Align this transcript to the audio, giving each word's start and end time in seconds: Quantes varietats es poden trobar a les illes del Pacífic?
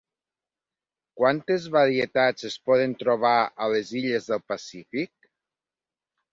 Quantes 1.19 1.67
varietats 1.75 2.49
es 2.51 2.57
poden 2.71 2.97
trobar 3.03 3.37
a 3.67 3.71
les 3.77 3.95
illes 4.03 4.33
del 4.33 4.45
Pacífic? 4.55 5.33